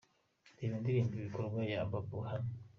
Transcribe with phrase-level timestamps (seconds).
[0.57, 2.51] Reba indirimbo Ibikorwa ya Babou hano:.